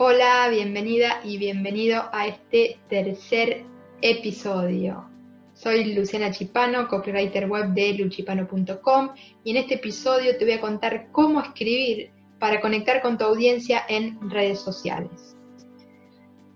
Hola, 0.00 0.48
bienvenida 0.48 1.18
y 1.24 1.38
bienvenido 1.38 2.04
a 2.12 2.28
este 2.28 2.78
tercer 2.88 3.64
episodio. 4.00 5.10
Soy 5.54 5.92
Luciana 5.92 6.30
Chipano, 6.30 6.86
copywriter 6.86 7.48
web 7.50 7.70
de 7.70 7.94
luchipano.com 7.94 9.10
y 9.42 9.50
en 9.50 9.56
este 9.56 9.74
episodio 9.74 10.38
te 10.38 10.44
voy 10.44 10.54
a 10.54 10.60
contar 10.60 11.08
cómo 11.10 11.40
escribir 11.40 12.12
para 12.38 12.60
conectar 12.60 13.02
con 13.02 13.18
tu 13.18 13.24
audiencia 13.24 13.82
en 13.88 14.30
redes 14.30 14.60
sociales. 14.60 15.36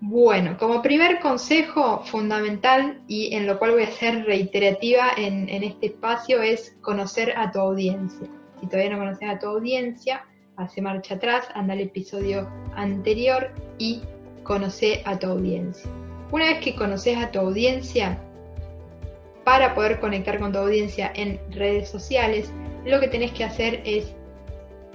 Bueno, 0.00 0.56
como 0.56 0.80
primer 0.80 1.18
consejo 1.18 2.04
fundamental 2.04 3.02
y 3.08 3.34
en 3.34 3.48
lo 3.48 3.58
cual 3.58 3.72
voy 3.72 3.82
a 3.82 3.90
ser 3.90 4.24
reiterativa 4.24 5.10
en, 5.16 5.48
en 5.48 5.64
este 5.64 5.86
espacio 5.86 6.42
es 6.42 6.76
conocer 6.80 7.36
a 7.36 7.50
tu 7.50 7.58
audiencia. 7.58 8.28
Si 8.60 8.68
todavía 8.68 8.92
no 8.92 8.98
conoces 8.98 9.28
a 9.28 9.40
tu 9.40 9.46
audiencia, 9.46 10.24
hace 10.62 10.80
marcha 10.80 11.14
atrás, 11.14 11.46
anda 11.54 11.74
al 11.74 11.80
episodio 11.80 12.48
anterior 12.74 13.50
y 13.78 14.02
conoce 14.42 15.02
a 15.04 15.18
tu 15.18 15.28
audiencia. 15.28 15.90
Una 16.30 16.46
vez 16.46 16.60
que 16.60 16.74
conoces 16.74 17.18
a 17.18 17.30
tu 17.30 17.40
audiencia, 17.40 18.18
para 19.44 19.74
poder 19.74 20.00
conectar 20.00 20.38
con 20.38 20.52
tu 20.52 20.58
audiencia 20.58 21.12
en 21.14 21.40
redes 21.50 21.88
sociales, 21.88 22.52
lo 22.84 23.00
que 23.00 23.08
tenés 23.08 23.32
que 23.32 23.44
hacer 23.44 23.82
es 23.84 24.14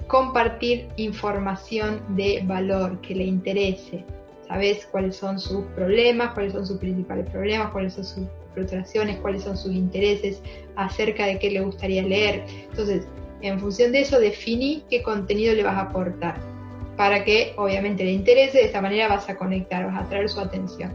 compartir 0.06 0.88
información 0.96 2.00
de 2.16 2.42
valor 2.44 3.00
que 3.02 3.14
le 3.14 3.24
interese. 3.24 4.04
Sabes 4.46 4.86
cuáles 4.86 5.16
son 5.16 5.38
sus 5.38 5.64
problemas, 5.76 6.32
cuáles 6.32 6.54
son 6.54 6.66
sus 6.66 6.78
principales 6.78 7.28
problemas, 7.28 7.70
cuáles 7.70 7.92
son 7.92 8.04
sus 8.04 8.26
frustraciones, 8.54 9.18
cuáles 9.18 9.42
son 9.42 9.56
sus 9.56 9.72
intereses, 9.72 10.42
acerca 10.76 11.26
de 11.26 11.38
qué 11.38 11.50
le 11.50 11.60
gustaría 11.60 12.02
leer. 12.02 12.44
Entonces, 12.70 13.06
en 13.42 13.60
función 13.60 13.92
de 13.92 14.00
eso, 14.00 14.18
definí 14.18 14.84
qué 14.90 15.02
contenido 15.02 15.54
le 15.54 15.62
vas 15.62 15.76
a 15.76 15.82
aportar 15.82 16.40
para 16.96 17.22
que 17.24 17.54
obviamente 17.56 18.02
le 18.04 18.10
interese, 18.10 18.58
de 18.58 18.64
esta 18.64 18.82
manera 18.82 19.06
vas 19.08 19.28
a 19.28 19.36
conectar, 19.36 19.86
vas 19.86 19.94
a 19.94 20.00
atraer 20.00 20.28
su 20.28 20.40
atención. 20.40 20.92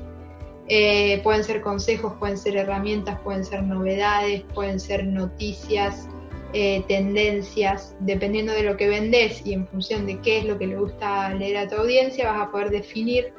Eh, 0.67 1.21
pueden 1.23 1.43
ser 1.43 1.61
consejos, 1.61 2.13
pueden 2.19 2.37
ser 2.37 2.57
herramientas, 2.57 3.19
pueden 3.21 3.45
ser 3.45 3.63
novedades, 3.63 4.43
pueden 4.53 4.79
ser 4.79 5.05
noticias, 5.05 6.09
eh, 6.53 6.83
tendencias, 6.87 7.95
dependiendo 8.01 8.51
de 8.51 8.63
lo 8.63 8.75
que 8.75 8.87
vendes 8.87 9.41
y 9.45 9.53
en 9.53 9.65
función 9.67 10.05
de 10.05 10.19
qué 10.19 10.39
es 10.39 10.45
lo 10.45 10.57
que 10.57 10.67
le 10.67 10.75
gusta 10.75 11.33
leer 11.33 11.57
a 11.57 11.67
tu 11.69 11.75
audiencia, 11.75 12.31
vas 12.31 12.47
a 12.47 12.51
poder 12.51 12.69
definir 12.69 13.33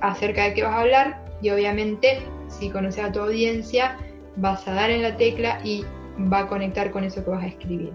acerca 0.00 0.44
de 0.44 0.54
qué 0.54 0.62
vas 0.64 0.74
a 0.74 0.80
hablar 0.80 1.24
y 1.40 1.50
obviamente 1.50 2.18
si 2.48 2.70
conoces 2.70 3.04
a 3.04 3.12
tu 3.12 3.20
audiencia 3.20 3.96
vas 4.36 4.66
a 4.66 4.74
dar 4.74 4.90
en 4.90 5.02
la 5.02 5.16
tecla 5.16 5.60
y 5.64 5.84
va 6.32 6.40
a 6.40 6.48
conectar 6.48 6.90
con 6.90 7.04
eso 7.04 7.24
que 7.24 7.30
vas 7.30 7.44
a 7.44 7.48
escribir. 7.48 7.92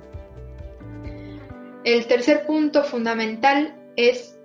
El 1.83 2.05
tercer 2.07 2.45
punto 2.45 2.83
fundamental 2.83 3.75
es 3.95 4.39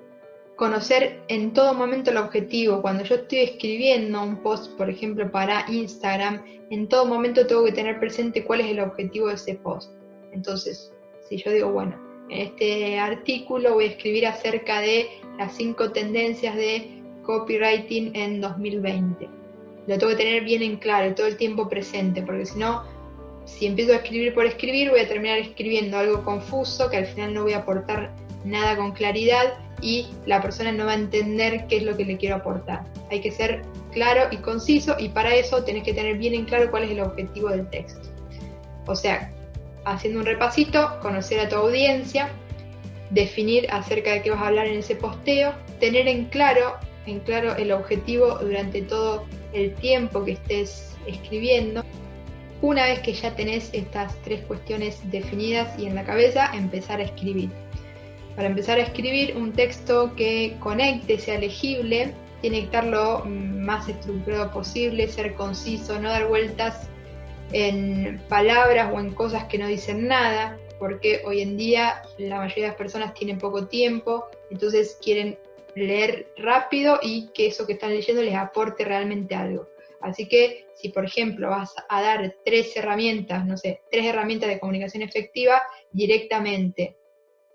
conocer 0.56 1.20
en 1.28 1.52
todo 1.52 1.72
momento 1.72 2.10
el 2.10 2.16
objetivo. 2.16 2.82
Cuando 2.82 3.04
yo 3.04 3.14
estoy 3.14 3.38
escribiendo 3.38 4.20
un 4.22 4.42
post, 4.42 4.76
por 4.76 4.90
ejemplo, 4.90 5.30
para 5.30 5.64
Instagram, 5.68 6.42
en 6.70 6.88
todo 6.88 7.06
momento 7.06 7.46
tengo 7.46 7.64
que 7.64 7.72
tener 7.72 8.00
presente 8.00 8.44
cuál 8.44 8.62
es 8.62 8.66
el 8.66 8.80
objetivo 8.80 9.28
de 9.28 9.34
ese 9.34 9.54
post. 9.54 9.92
Entonces, 10.32 10.92
si 11.28 11.36
yo 11.36 11.52
digo, 11.52 11.70
bueno, 11.70 11.96
en 12.28 12.40
este 12.40 12.98
artículo 12.98 13.74
voy 13.74 13.84
a 13.84 13.88
escribir 13.88 14.26
acerca 14.26 14.80
de 14.80 15.06
las 15.38 15.54
cinco 15.54 15.92
tendencias 15.92 16.56
de 16.56 17.02
copywriting 17.22 18.16
en 18.16 18.40
2020. 18.40 19.28
Lo 19.86 19.96
tengo 19.96 20.10
que 20.10 20.18
tener 20.18 20.44
bien 20.44 20.62
en 20.62 20.76
claro, 20.76 21.14
todo 21.14 21.28
el 21.28 21.36
tiempo 21.36 21.68
presente, 21.68 22.22
porque 22.22 22.46
si 22.46 22.58
no, 22.58 22.82
si 23.48 23.66
empiezo 23.66 23.92
a 23.92 23.96
escribir 23.96 24.34
por 24.34 24.46
escribir, 24.46 24.90
voy 24.90 25.00
a 25.00 25.08
terminar 25.08 25.38
escribiendo 25.38 25.98
algo 25.98 26.22
confuso 26.22 26.90
que 26.90 26.98
al 26.98 27.06
final 27.06 27.34
no 27.34 27.42
voy 27.42 27.54
a 27.54 27.58
aportar 27.58 28.14
nada 28.44 28.76
con 28.76 28.92
claridad 28.92 29.54
y 29.80 30.08
la 30.26 30.40
persona 30.42 30.70
no 30.70 30.86
va 30.86 30.92
a 30.92 30.96
entender 30.96 31.66
qué 31.66 31.78
es 31.78 31.82
lo 31.82 31.96
que 31.96 32.04
le 32.04 32.16
quiero 32.16 32.36
aportar. 32.36 32.84
Hay 33.10 33.20
que 33.20 33.32
ser 33.32 33.62
claro 33.92 34.28
y 34.30 34.36
conciso 34.36 34.96
y 34.98 35.08
para 35.08 35.34
eso 35.34 35.64
tenés 35.64 35.82
que 35.82 35.94
tener 35.94 36.18
bien 36.18 36.34
en 36.34 36.44
claro 36.44 36.70
cuál 36.70 36.84
es 36.84 36.90
el 36.90 37.00
objetivo 37.00 37.48
del 37.48 37.68
texto. 37.70 38.08
O 38.86 38.94
sea, 38.94 39.32
haciendo 39.84 40.20
un 40.20 40.26
repasito, 40.26 40.98
conocer 41.00 41.40
a 41.40 41.48
tu 41.48 41.56
audiencia, 41.56 42.28
definir 43.10 43.66
acerca 43.70 44.12
de 44.12 44.22
qué 44.22 44.30
vas 44.30 44.42
a 44.42 44.48
hablar 44.48 44.66
en 44.66 44.78
ese 44.78 44.94
posteo, 44.94 45.54
tener 45.80 46.06
en 46.06 46.26
claro, 46.26 46.76
en 47.06 47.20
claro 47.20 47.56
el 47.56 47.72
objetivo 47.72 48.38
durante 48.40 48.82
todo 48.82 49.24
el 49.52 49.74
tiempo 49.74 50.24
que 50.24 50.32
estés 50.32 50.96
escribiendo 51.06 51.82
una 52.60 52.84
vez 52.84 53.00
que 53.00 53.12
ya 53.12 53.34
tenés 53.34 53.70
estas 53.72 54.16
tres 54.22 54.42
cuestiones 54.42 54.98
definidas 55.10 55.78
y 55.78 55.86
en 55.86 55.94
la 55.94 56.04
cabeza, 56.04 56.50
empezar 56.54 57.00
a 57.00 57.04
escribir. 57.04 57.50
Para 58.34 58.48
empezar 58.48 58.78
a 58.78 58.82
escribir 58.82 59.36
un 59.36 59.52
texto 59.52 60.14
que 60.16 60.56
conecte, 60.60 61.18
sea 61.18 61.38
legible, 61.38 62.12
tiene 62.40 62.58
que 62.60 62.64
estar 62.66 62.84
lo 62.84 63.24
más 63.24 63.88
estructurado 63.88 64.50
posible, 64.52 65.08
ser 65.08 65.34
conciso, 65.34 66.00
no 66.00 66.08
dar 66.08 66.28
vueltas 66.28 66.88
en 67.52 68.20
palabras 68.28 68.92
o 68.92 69.00
en 69.00 69.12
cosas 69.12 69.44
que 69.44 69.58
no 69.58 69.66
dicen 69.66 70.06
nada, 70.06 70.58
porque 70.78 71.22
hoy 71.24 71.40
en 71.40 71.56
día 71.56 72.02
la 72.18 72.38
mayoría 72.38 72.64
de 72.64 72.68
las 72.70 72.78
personas 72.78 73.14
tienen 73.14 73.38
poco 73.38 73.66
tiempo, 73.66 74.26
entonces 74.50 74.98
quieren 75.02 75.38
leer 75.74 76.32
rápido 76.36 76.98
y 77.02 77.28
que 77.28 77.46
eso 77.46 77.66
que 77.66 77.74
están 77.74 77.90
leyendo 77.90 78.22
les 78.22 78.34
aporte 78.34 78.84
realmente 78.84 79.34
algo. 79.34 79.68
Así 80.00 80.28
que 80.28 80.66
si, 80.74 80.90
por 80.90 81.04
ejemplo, 81.04 81.50
vas 81.50 81.74
a 81.88 82.02
dar 82.02 82.34
tres 82.44 82.76
herramientas, 82.76 83.44
no 83.46 83.56
sé, 83.56 83.80
tres 83.90 84.06
herramientas 84.06 84.48
de 84.48 84.60
comunicación 84.60 85.02
efectiva 85.02 85.62
directamente, 85.92 86.96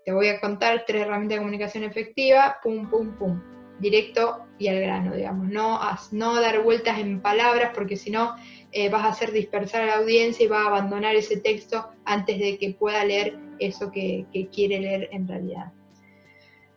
te 0.04 0.12
voy 0.12 0.28
a 0.28 0.40
contar 0.40 0.84
tres 0.86 1.02
herramientas 1.02 1.36
de 1.36 1.42
comunicación 1.42 1.84
efectiva, 1.84 2.58
pum, 2.62 2.90
pum, 2.90 3.16
pum, 3.16 3.40
directo 3.80 4.44
y 4.58 4.68
al 4.68 4.80
grano, 4.80 5.14
digamos, 5.14 5.48
no, 5.48 5.80
no 6.12 6.40
dar 6.40 6.62
vueltas 6.62 6.98
en 6.98 7.20
palabras 7.20 7.72
porque 7.74 7.96
si 7.96 8.10
no 8.10 8.36
eh, 8.72 8.88
vas 8.88 9.04
a 9.04 9.08
hacer 9.08 9.32
dispersar 9.32 9.82
a 9.82 9.86
la 9.86 9.96
audiencia 9.96 10.44
y 10.44 10.48
va 10.48 10.62
a 10.62 10.66
abandonar 10.66 11.16
ese 11.16 11.38
texto 11.38 11.88
antes 12.04 12.38
de 12.38 12.58
que 12.58 12.74
pueda 12.74 13.04
leer 13.04 13.38
eso 13.58 13.90
que 13.90 14.26
quiere 14.52 14.80
leer 14.80 15.08
en 15.12 15.26
realidad. 15.26 15.72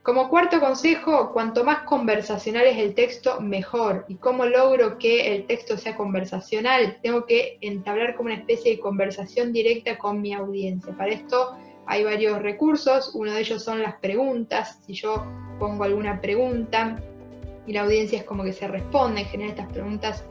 Como 0.07 0.29
cuarto 0.29 0.61
consejo, 0.61 1.33
cuanto 1.33 1.65
más 1.65 1.79
conversacional 1.79 2.65
es 2.65 2.77
el 2.77 2.93
texto, 2.93 3.41
mejor. 3.41 4.05
¿Y 4.07 4.15
cómo 4.15 4.45
logro 4.45 4.97
que 4.97 5.35
el 5.35 5.45
texto 5.47 5.77
sea 5.77 5.97
conversacional? 5.97 6.97
Tengo 7.03 7.25
que 7.25 7.57
entablar 7.59 8.15
como 8.15 8.27
una 8.27 8.37
especie 8.37 8.71
de 8.71 8.79
conversación 8.79 9.51
directa 9.51 9.97
con 9.97 10.21
mi 10.21 10.33
audiencia. 10.33 10.95
Para 10.95 11.11
esto 11.11 11.57
hay 11.85 12.05
varios 12.05 12.41
recursos, 12.41 13.11
uno 13.15 13.33
de 13.33 13.41
ellos 13.41 13.61
son 13.61 13.83
las 13.83 13.95
preguntas. 13.95 14.79
Si 14.85 14.93
yo 14.93 15.25
pongo 15.59 15.83
alguna 15.83 16.21
pregunta 16.21 17.03
y 17.65 17.73
la 17.73 17.81
audiencia 17.81 18.19
es 18.19 18.23
como 18.23 18.45
que 18.45 18.53
se 18.53 18.65
responde, 18.65 19.19
en 19.19 19.27
general 19.27 19.55
estas 19.57 19.73
preguntas 19.73 20.23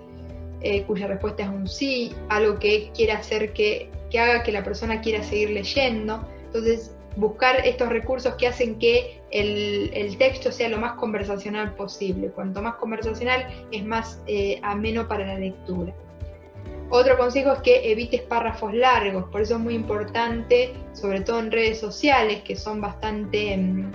eh, 0.63 0.85
cuya 0.85 1.07
respuesta 1.07 1.43
es 1.43 1.51
un 1.51 1.69
sí, 1.69 2.15
algo 2.31 2.59
que 2.59 2.91
quiera 2.95 3.19
hacer 3.19 3.53
que, 3.53 3.91
que 4.11 4.21
haga 4.21 4.43
que 4.43 4.53
la 4.53 4.65
persona 4.65 5.03
quiera 5.03 5.23
seguir 5.23 5.51
leyendo. 5.51 6.27
Entonces 6.47 6.96
buscar 7.17 7.67
estos 7.67 7.89
recursos 7.89 8.35
que 8.35 8.47
hacen 8.47 8.79
que 8.79 9.21
el, 9.31 10.17
texto 10.19 10.53
sea 10.53 10.69
lo 10.69 10.79
más 10.79 10.93
conversacional 10.93 11.75
posible. 11.75 12.29
Cuanto 12.31 12.63
más 12.63 12.77
conversacional 12.77 13.47
es 13.73 13.85
más 13.85 14.23
eh, 14.27 14.61
ameno 14.63 15.09
para 15.09 15.27
la 15.27 15.39
lectura. 15.39 15.93
Otro 16.89 17.19
consejo 17.19 17.53
es 17.53 17.61
que 17.61 17.91
evites 17.91 18.23
párrafos 18.23 18.73
largos, 18.73 19.25
por 19.31 19.41
eso 19.41 19.55
es 19.55 19.61
muy 19.61 19.75
importante, 19.75 20.73
sobre 20.93 21.21
todo 21.21 21.41
en 21.41 21.51
redes 21.51 21.81
sociales, 21.81 22.43
que 22.43 22.55
son 22.55 22.81
bastante 22.81 23.57
mm, 23.57 23.93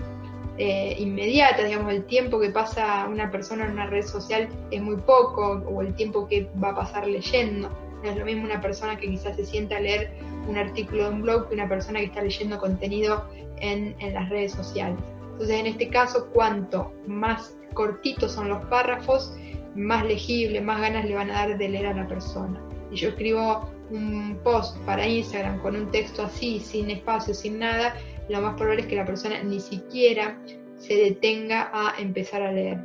eh, 0.58 0.96
inmediatas, 1.00 1.66
digamos, 1.66 1.94
el 1.94 2.04
tiempo 2.04 2.38
que 2.40 2.50
pasa 2.50 3.08
una 3.08 3.32
persona 3.32 3.66
en 3.66 3.72
una 3.72 3.86
red 3.88 4.06
social 4.06 4.50
es 4.72 4.82
muy 4.82 4.98
poco, 4.98 5.64
o 5.74 5.82
el 5.82 5.96
tiempo 5.96 6.28
que 6.28 6.50
va 6.62 6.70
a 6.72 6.76
pasar 6.76 7.08
leyendo. 7.08 7.70
No 8.04 8.10
es 8.10 8.18
lo 8.18 8.26
mismo 8.26 8.44
una 8.44 8.60
persona 8.60 8.98
que 8.98 9.10
quizás 9.10 9.38
se 9.38 9.46
sienta 9.46 9.78
a 9.78 9.80
leer 9.80 10.12
un 10.48 10.58
artículo 10.58 11.06
de 11.06 11.10
un 11.10 11.22
blog 11.22 11.48
que 11.48 11.56
una 11.56 11.68
persona 11.68 12.00
que 12.00 12.06
está 12.06 12.22
leyendo 12.22 12.58
contenido 12.58 13.26
en, 13.58 13.96
las 14.14 14.30
redes 14.30 14.54
sociales. 14.54 15.00
Entonces, 15.34 15.60
en 15.60 15.68
este 15.68 15.90
caso, 15.90 16.30
cuanto 16.34 16.94
más 17.08 17.56
cortitos 17.74 18.32
son 18.32 18.50
los 18.50 18.64
párrafos, 18.66 19.34
más 19.76 20.06
legible, 20.06 20.62
más 20.62 20.82
ganas 20.82 21.06
le 21.06 21.16
van 21.16 21.30
a 21.32 21.48
dar 21.48 21.58
de 21.58 21.70
leer 21.70 21.88
a 21.88 21.94
la 21.94 22.08
persona. 22.08 22.62
Y 22.92 22.98
yo 22.98 23.10
escribo 23.10 23.70
un 23.90 24.40
post 24.44 24.78
para 24.86 25.08
Instagram 25.08 25.60
con 25.60 25.76
un 25.76 25.92
texto 25.92 26.24
así, 26.24 26.60
sin 26.60 26.90
espacio, 26.90 27.34
sin 27.34 27.60
nada, 27.60 27.96
lo 28.30 28.42
más 28.42 28.56
probable 28.56 28.82
es 28.82 28.88
que 28.88 28.96
la 28.96 29.06
persona 29.06 29.42
ni 29.44 29.60
siquiera 29.60 30.38
se 30.78 30.96
detenga 30.96 31.70
a 31.74 32.00
empezar 32.00 32.42
a 32.42 32.52
leer. 32.52 32.80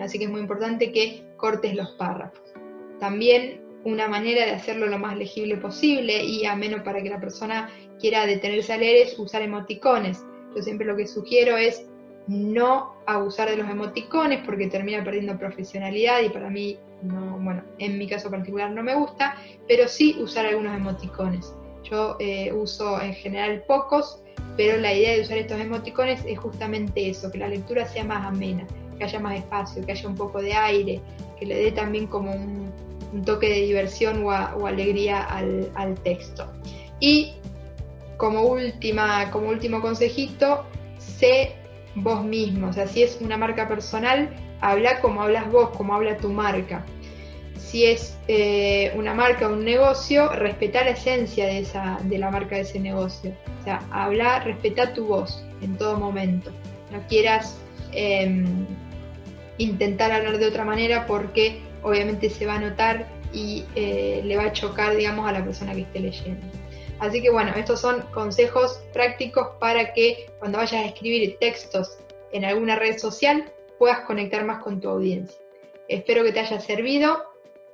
Así 0.00 0.18
que 0.18 0.24
es 0.24 0.30
muy 0.30 0.40
importante 0.40 0.92
que 0.92 1.24
cortes 1.36 1.74
los 1.74 1.90
párrafos. 1.92 2.42
También 2.98 3.60
una 3.84 4.08
manera 4.08 4.44
de 4.46 4.52
hacerlo 4.52 4.86
lo 4.86 4.98
más 4.98 5.16
legible 5.16 5.56
posible 5.56 6.24
y 6.24 6.44
ameno 6.46 6.82
para 6.84 7.02
que 7.02 7.08
la 7.08 7.20
persona 7.20 7.70
quiera 7.98 8.26
detenerse 8.26 8.72
a 8.72 8.78
leer 8.78 9.06
es 9.06 9.18
usar 9.18 9.42
emoticones. 9.42 10.24
Yo 10.54 10.62
siempre 10.62 10.86
lo 10.86 10.96
que 10.96 11.06
sugiero 11.06 11.56
es 11.56 11.86
no 12.28 12.94
abusar 13.06 13.50
de 13.50 13.56
los 13.56 13.68
emoticones 13.68 14.40
porque 14.44 14.68
termina 14.68 15.02
perdiendo 15.02 15.36
profesionalidad 15.38 16.20
y 16.22 16.28
para 16.28 16.48
mí, 16.50 16.78
no, 17.02 17.38
bueno, 17.38 17.62
en 17.78 17.98
mi 17.98 18.06
caso 18.06 18.30
particular 18.30 18.70
no 18.70 18.82
me 18.82 18.94
gusta, 18.94 19.36
pero 19.66 19.88
sí 19.88 20.16
usar 20.20 20.46
algunos 20.46 20.76
emoticones. 20.76 21.52
Yo 21.90 22.16
eh, 22.20 22.52
uso 22.52 23.00
en 23.00 23.14
general 23.14 23.64
pocos, 23.66 24.22
pero 24.56 24.80
la 24.80 24.94
idea 24.94 25.14
de 25.14 25.22
usar 25.22 25.38
estos 25.38 25.60
emoticones 25.60 26.24
es 26.24 26.38
justamente 26.38 27.10
eso, 27.10 27.30
que 27.30 27.38
la 27.38 27.48
lectura 27.48 27.86
sea 27.86 28.04
más 28.04 28.24
amena, 28.24 28.66
que 28.96 29.04
haya 29.04 29.18
más 29.18 29.36
espacio, 29.36 29.84
que 29.84 29.92
haya 29.92 30.08
un 30.08 30.14
poco 30.14 30.40
de 30.40 30.52
aire, 30.52 31.00
que 31.40 31.46
le 31.46 31.56
dé 31.56 31.72
también 31.72 32.06
como 32.06 32.30
un, 32.32 32.72
toque 33.24 33.48
de 33.48 33.60
diversión 33.62 34.24
o, 34.24 34.66
alegría 34.66 35.22
al, 35.22 35.94
texto. 36.02 36.50
Y 37.00 37.34
como, 38.16 38.42
última, 38.42 39.30
como 39.30 39.48
último 39.48 39.80
consejito, 39.80 40.64
sé 40.98 41.54
vos 41.94 42.24
mismo, 42.24 42.68
o 42.68 42.72
sea, 42.72 42.86
si 42.86 43.02
es 43.02 43.18
una 43.20 43.36
marca 43.36 43.68
personal, 43.68 44.30
habla 44.60 45.00
como 45.00 45.22
hablas 45.22 45.50
vos, 45.50 45.70
como 45.76 45.94
habla 45.94 46.16
tu 46.16 46.30
marca. 46.30 46.84
Si 47.58 47.84
es 47.84 48.18
eh, 48.28 48.92
una 48.96 49.14
marca 49.14 49.48
o 49.48 49.52
un 49.52 49.64
negocio, 49.64 50.30
respeta 50.30 50.84
la 50.84 50.90
esencia 50.90 51.46
de, 51.46 51.60
esa, 51.60 51.98
de 52.02 52.18
la 52.18 52.30
marca 52.30 52.56
de 52.56 52.62
ese 52.62 52.80
negocio. 52.80 53.34
O 53.60 53.64
sea, 53.64 53.80
habla, 53.90 54.40
respeta 54.40 54.92
tu 54.92 55.06
voz 55.06 55.44
en 55.60 55.76
todo 55.76 55.98
momento. 55.98 56.50
No 56.90 57.06
quieras 57.08 57.58
em, 57.92 58.66
intentar 59.58 60.12
hablar 60.12 60.38
de 60.38 60.46
otra 60.46 60.64
manera 60.64 61.06
porque 61.06 61.60
obviamente 61.82 62.30
se 62.30 62.46
va 62.46 62.54
a 62.54 62.60
notar 62.60 63.08
y 63.32 63.64
eh, 63.74 64.22
le 64.24 64.36
va 64.36 64.44
a 64.44 64.52
chocar, 64.52 64.96
digamos, 64.96 65.28
a 65.28 65.32
la 65.32 65.44
persona 65.44 65.74
que 65.74 65.82
esté 65.82 66.00
leyendo. 66.00 66.46
Así 66.98 67.20
que 67.20 67.30
bueno, 67.30 67.52
estos 67.56 67.80
son 67.80 68.02
consejos 68.12 68.80
prácticos 68.92 69.48
para 69.58 69.92
que 69.92 70.30
cuando 70.38 70.58
vayas 70.58 70.84
a 70.84 70.86
escribir 70.86 71.36
textos 71.40 71.98
en 72.30 72.44
alguna 72.44 72.76
red 72.76 72.98
social 72.98 73.52
puedas 73.78 74.00
conectar 74.06 74.44
más 74.44 74.62
con 74.62 74.80
tu 74.80 74.88
audiencia. 74.88 75.36
Espero 75.88 76.22
que 76.22 76.32
te 76.32 76.40
haya 76.40 76.60
servido. 76.60 77.24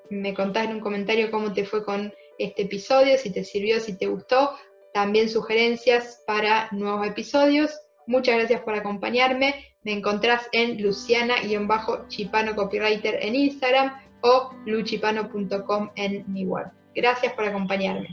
Me 0.08 0.32
contás 0.32 0.64
en 0.64 0.76
un 0.76 0.80
comentario 0.80 1.30
cómo 1.30 1.52
te 1.52 1.66
fue 1.66 1.84
con 1.84 2.14
este 2.38 2.62
episodio, 2.62 3.18
si 3.18 3.30
te 3.30 3.44
sirvió, 3.44 3.80
si 3.80 3.98
te 3.98 4.06
gustó. 4.06 4.52
También 4.94 5.28
sugerencias 5.28 6.22
para 6.26 6.68
nuevos 6.72 7.06
episodios. 7.06 7.78
Muchas 8.08 8.36
gracias 8.36 8.62
por 8.62 8.74
acompañarme. 8.74 9.66
Me 9.84 9.92
encontrás 9.92 10.48
en 10.52 10.82
luciana-chipano 10.82 12.56
copywriter 12.56 13.18
en 13.20 13.36
Instagram 13.36 13.92
o 14.22 14.50
luchipano.com 14.64 15.90
en 15.94 16.24
mi 16.32 16.46
web. 16.46 16.66
Gracias 16.94 17.34
por 17.34 17.44
acompañarme. 17.44 18.08